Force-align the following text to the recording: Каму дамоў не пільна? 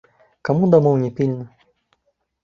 Каму 0.47 0.69
дамоў 0.75 0.95
не 1.03 1.11
пільна? 1.19 1.45